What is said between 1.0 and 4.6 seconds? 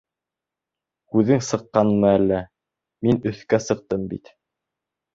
Күҙең сыҡҡанмы әллә, мин өҫкә сыҡтым бит!